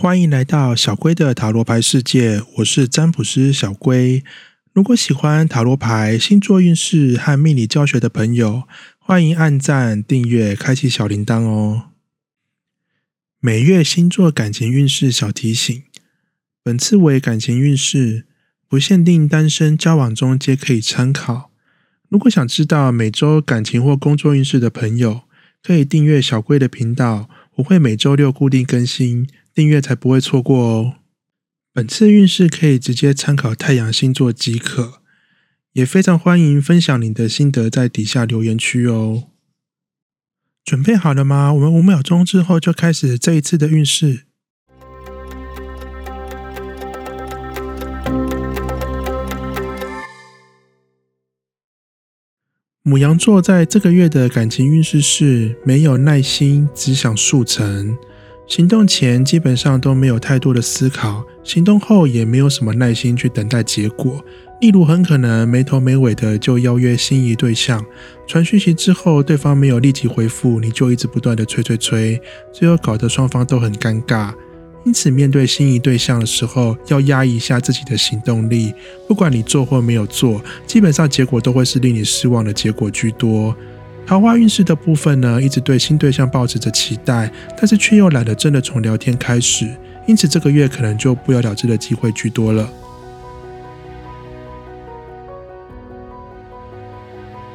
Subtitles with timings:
[0.00, 4.24] 欢迎来到小龟的塔罗牌世界，我是占卜师小龟。
[4.72, 8.62] 如果喜欢塔罗牌、星座运势和命理教学的朋友，
[8.98, 11.90] 欢迎按赞、订阅、开启小铃铛哦。
[13.40, 15.82] 每月星座感情运势小提醒：
[16.62, 18.24] 本次为感情运势，
[18.66, 21.50] 不限定单身交往中皆可以参考。
[22.08, 25.24] 如果想知道每周感情或工作运势的朋友，
[25.62, 29.28] 可以订阅小龟的频道，我会每周六固定更新。
[29.60, 30.94] 订阅才不会错过哦。
[31.70, 35.02] 本次运势可以直接参考太阳星座即可，
[35.74, 39.24] 也非常欢迎分享你的心得在底下留言区哦。
[40.64, 41.52] 准备好了吗？
[41.52, 44.22] 我们五秒钟之后就开始这一次的运势。
[52.82, 57.98] 母羊座在这个月的感情运势是没有耐心，只想速成。
[58.50, 64.20] 行动前基本上都没有太多的思考，行动后也没有什么耐心去等待结果。
[64.60, 67.80] 例如，很可能没头没尾的就邀约心仪对象，
[68.26, 72.20] 传讯息之后对方没有立即回复，你就一直不断的催催催，
[72.52, 74.34] 最后搞得双方都很尴尬。
[74.84, 78.74] 因此，面对心仪对象的时候，要压抑一下自己的行动力，
[79.06, 83.54] 不管你做或没有做，基本上结果都会是令你失望的结果居多。
[84.06, 89.72] 桃花运势的部分呢，一直对新对象保持着期待，但是却又懒得真的从聊天开始，
[90.06, 92.68] 因此这个月可能就不了了之的机会居多了。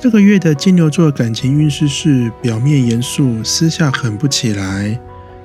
[0.00, 4.98] 这个月的金牛座感情运势是表面严肃，私下狠不起来。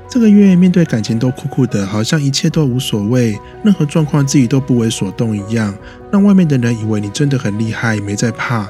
[0.08, 5.78] 这个月面对感情都酷酷的，好像一切都无所谓，任何状况自己都不为所动一样，
[6.10, 8.68] 让外面的人以为你真的很厉害，没在怕。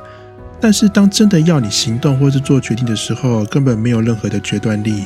[0.60, 5.04] 但是当真的要你行动或是做决定的时候，根本没有任何的决断力。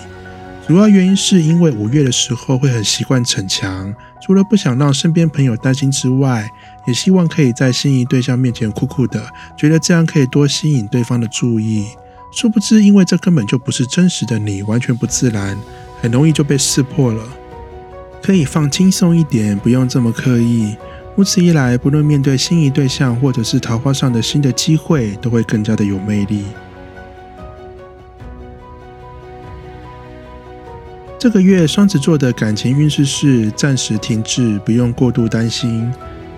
[0.67, 6.47] 主要原因是因为五月的时候会很习惯逞强，除了不想让身边朋友担心之外，
[6.85, 9.27] 也希望可以在心仪对象面前酷酷的，
[9.57, 11.87] 觉得这样可以多吸引对方的注意。
[12.31, 15.57] 殊不知，因为这根本就不是真实的你，完全不自然，
[15.99, 17.23] 很容易就被识破了。
[18.21, 20.77] 可以放轻松一点，不用这么刻意。
[21.19, 26.45] 如此一来，不论面对心仪对象，或者是桃花上的新的机会，都会更加的有魅力。
[31.19, 35.91] 这个月双子座的感情运势是暂时停滞，不用过度担心。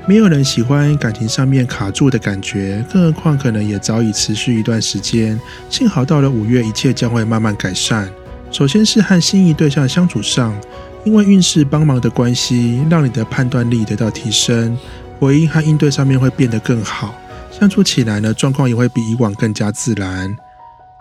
[0.07, 5.39] 没有人喜欢感情上面卡住的感觉，更何况可能也早已持续一段时间。
[5.69, 8.09] 幸好到了五月，一切将会慢慢改善。
[8.49, 10.59] 首先是和心仪对象相处上。
[11.03, 14.77] 因为运势帮忙的关系，让你的判断力得到提升，
[15.19, 17.15] 回应和应对上面会变得更好，
[17.51, 20.35] 相处起来呢，状况也会比以往更加自然。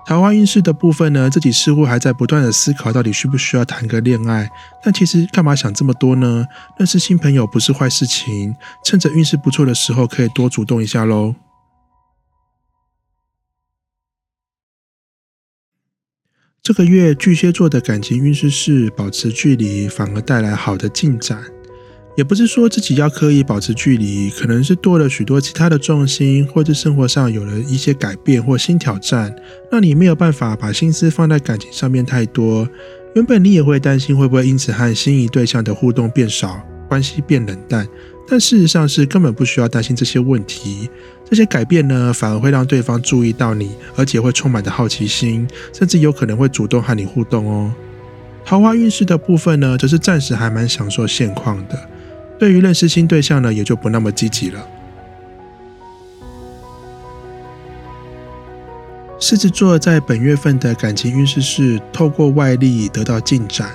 [0.07, 4.49] 桃花运势的部分呢，自己似乎还在不断的思考，到底需不需要谈个恋爱？
[4.83, 6.47] 但其实干嘛想这么多呢？
[6.79, 11.35] 认识新朋友不是坏事情，趁着运势不错的时候，可以多主动一下喽。
[16.71, 21.43] 这个月巨蟹座的感情运势是保持距离，反而带来好的进展。
[22.17, 29.35] 也不是说自己要刻意保持距离，可能是多了许多其他的重心，或者生活上有了一些改变或新挑战，
[29.69, 32.69] 让你没有办法把心思放在感情上面太多。
[33.17, 37.85] 原本你也会担心会不会因此和心仪对象的互动变少，关系变冷淡。
[38.31, 40.89] 但事实上是根本不需要担心这些问题，
[41.29, 47.75] 这些改变呢，反而会让对方注意到你，而且会充满着好奇心，甚至有可能会主动和你互动哦。
[48.45, 51.77] 桃花运势的部分呢，则是暂时还蛮享受现况的，
[52.39, 54.65] 对于认识新对象呢，也就不那么积极了。
[59.19, 63.73] 狮子座在本月份的感情运势是透过外力得到进展。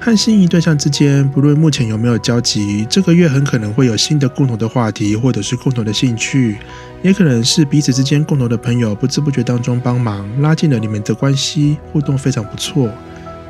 [0.00, 6.56] 和心仪对象之间，不论目前有没有交集，这个月很可能会有新的共同的话题，或者是共同的兴趣，
[7.02, 12.90] 也可能是彼此之间共同的朋友，不知不觉当中帮忙拉近了你们的关系，互动非常不错。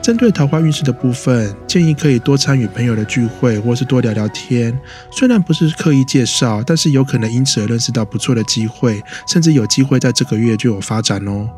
[0.00, 4.76] 针对桃花运势的部分，建议可以多参与朋友的聚会，或是多聊聊天。
[5.10, 11.48] 虽然不是刻意介绍，但是有可能因此而认识到不错的机会，甚至有机会在这个月就有发展哦。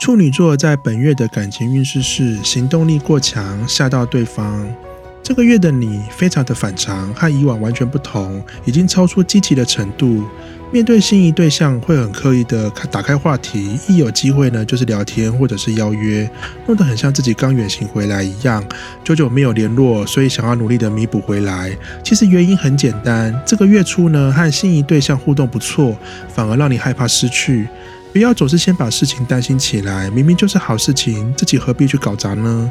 [0.00, 4.66] 处女座在本月的感情运势是行动力过强，吓到对方。
[5.22, 10.24] 这个月的你非常的反常，和以往完全不同，已经超出积极的程度。
[10.72, 16.28] 面对心仪对象，会很刻意的打开话题，一有机会呢就是聊天或者是邀约，
[16.66, 18.64] 弄得很像自己刚远行回来一样，
[19.04, 21.76] 久久没有联络，所以想要努力的弥补回来。
[22.02, 25.94] 其实原因很简单，这个月初呢和心仪对象互动不错，
[26.32, 27.68] 反而让你害怕失去。
[28.12, 32.70] 不要总是先把事情担心起来，明明就是好事情，自己何必去搞砸呢？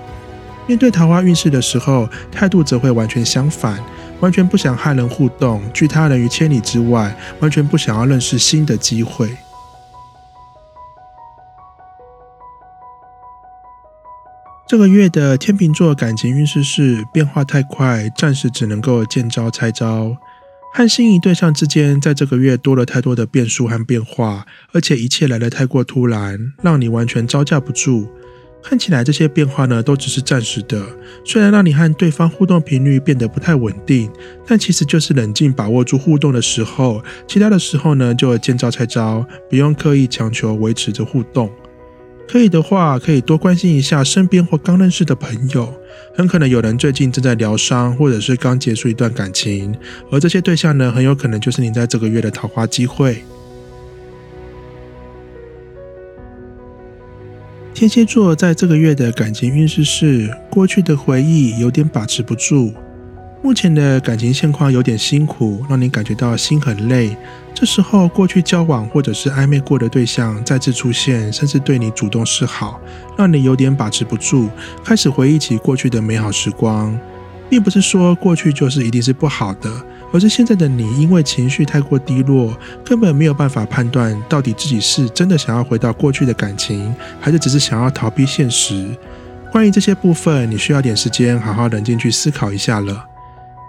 [0.67, 3.81] 面对桃花运势的时候，态度则会完全相反，
[4.19, 9.29] 完全不想和人互动，拒他人于千里之外，完全不想要认识新的机会。
[14.67, 20.15] 这个月的天秤座感情运势是变化太快，暂时只能够见招拆招。
[20.71, 28.07] 和心仪对象之间，在这个月多了太多的变数和变化，而且一切来得太过突然，让你完全招架不住。
[28.61, 30.85] 看起来这些变化呢，都只是暂时的，
[31.25, 34.11] 虽然让你和对方互动频率变得不太稳定，
[34.45, 41.49] 但其实就是冷静把握住互动的时候，其他的时候呢，就见招拆招，不用刻意强求维持着互动。
[42.31, 45.73] 可以的话，可以多关心一下身边或刚认识的朋友，
[46.13, 49.75] 很可能有人最近正在疗伤，或者是刚结束一段感情，
[50.11, 53.23] 而这些对象呢，很有可能就是你在这个月的桃花机会。
[57.73, 62.71] 天蝎座在这个月的感情运势是，过去的回忆有点把持不住。
[63.41, 67.15] 目前的感情现况有点辛苦，让你感觉到心很累。
[67.53, 72.79] 这时候，过去交往或者是暧昧过的对象再次出现，甚至对你主动示好，
[73.17, 74.49] 让你有点把持不住，
[74.83, 76.97] 开始回忆起过去的美好时光。
[77.49, 79.71] 并不是说过去就是一定是不好的，
[80.13, 88.85] 而是现在的你因为情绪太过低落，根本没有办法判断到底自己是真的想要回到过去的感情，还是只是想要逃避现实。
[89.51, 93.08] 关于这些部分，你需要点时间好好冷静去思考一下了。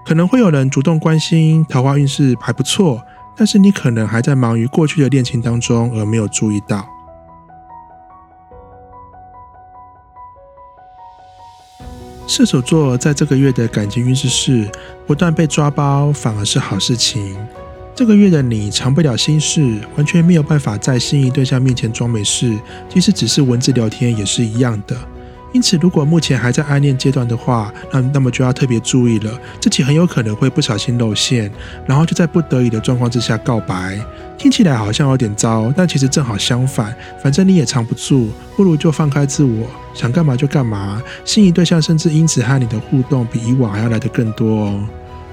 [0.07, 3.03] 可能会有人主动关心桃花运势还不错，
[3.37, 6.87] 但是你可能还在忙于过去的恋情当中而没有注意到。
[12.27, 14.71] 射手座在这个月的感情运势是
[15.07, 17.37] 不断被抓包，反而是好事情。
[17.93, 22.59] 这个月的你藏不了心事，完全没有办法在心仪对象面前装没事，
[22.89, 24.97] 即使只是文字聊天也是一样的。
[25.53, 31.51] 因此，如果目前还在暗恋阶段的话，那那么就要特别注意了，自己很有可能会不小心露馅，
[31.87, 33.99] 然后就在不得已的状况之下告白。
[34.39, 41.03] 听起来好像有点糟，但其实正好相反，反正你也藏不住，不如就放开自我，想干嘛就干嘛。
[41.25, 44.89] 心仪对象甚至因此和你的互动比以往还要来得更多哦。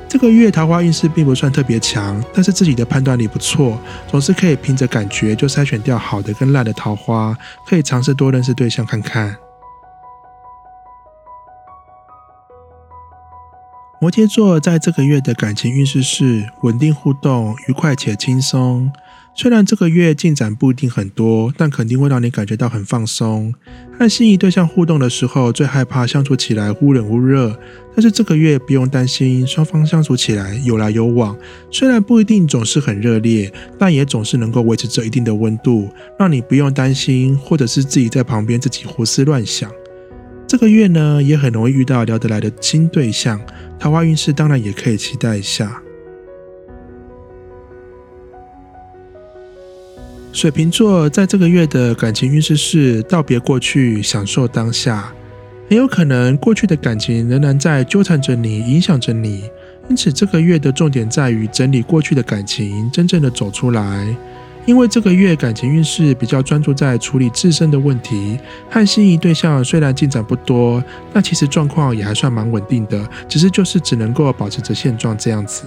[0.10, 3.80] 这个月桃花运势并不算特别强，但是自己的判断力不错，
[4.10, 7.38] 总是可以凭着感觉就筛选掉好的跟烂的桃花，
[7.68, 9.36] 可以尝试多认识对象看看。
[13.99, 18.91] 摩羯座在这个月的感情运势是稳定互动、愉快且轻松。
[19.33, 23.53] 虽然这个月进展不一定很多，但肯定会让你感觉到很放松。
[23.97, 27.59] 和心仪对象互动的时候，最害怕相处起来忽冷忽热。
[27.95, 31.35] 但是这个月不用担心，双方相处起来有来有往。
[31.71, 35.89] 虽然不一定总是很热烈，但也总是能够维持着一定的温度，
[36.19, 39.71] 让你不用担心，或者是自己在旁边自己胡思乱想。
[40.47, 43.38] 这个月呢，也很容易遇到聊得来的新对象，
[43.77, 45.81] 桃花运势当然也可以期待一下。
[50.31, 55.11] 水瓶座在这个月的感情运势是道别过去，享受当下。
[55.67, 59.49] 很有可能过去的感情仍然在纠缠着你，影响着你，
[59.89, 64.16] 因此这个月的重点在于整理过去的感情，真正的走出来。
[64.68, 68.38] 因为这个月感情运势比较专注在处理自身的问题，
[68.69, 70.83] 和心仪对象虽然进展不多，
[71.14, 75.64] 但其实状况也还算蛮稳定的，只是就是只能够保持着现状这样子。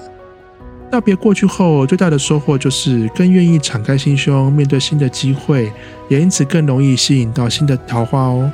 [0.90, 5.72] 道别过去后，最大的收获就是更愿意敞开心胸面对新的机会，
[6.10, 8.52] 也因此更容易吸引到新的桃花哦。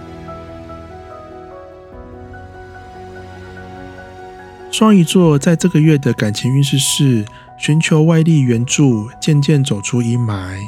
[4.71, 7.25] 双鱼座在这个月的感情运势是。
[7.57, 10.59] 寻求外力援助，渐渐走出阴霾。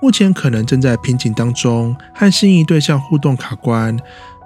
[0.00, 3.98] 目前可能正在瓶颈当中，和心仪对象互动卡关。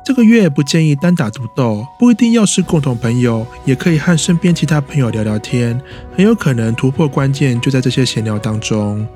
[0.05, 5.81] 这个月不建议单打独斗，不一定要是共同朋友，也可以和身边其他朋友聊聊天。
[6.17, 9.07] 很有可能突破关键就在这些闲聊当中。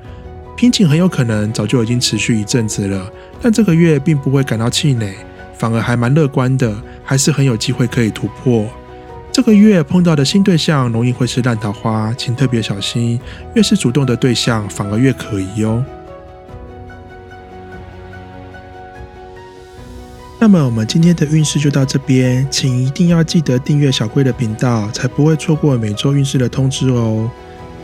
[0.55, 5.13] 瓶颈很有可能早就已经持续一阵子了，但这个月并不会感到气馁，
[5.57, 8.65] 反而还蛮乐观的，还是很有机会可以突破。
[9.37, 13.19] 这个月碰到的新对象容易会是烂桃花，请特别小心。
[13.53, 15.85] 越是主动的对象，反而越可疑哦。
[20.39, 27.29] 那么我们今天的运势就到这边，请一定要记得订阅小龟的频道，才不会错过每周运势的通知哦。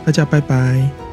[0.04, 1.03] 大家拜拜。